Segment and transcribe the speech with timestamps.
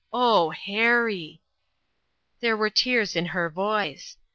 [0.11, 1.43] Oh, Harry!"
[2.39, 4.17] There were tears in her voice.